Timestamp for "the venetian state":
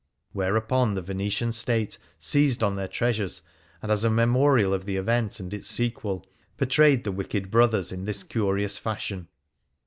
0.95-1.99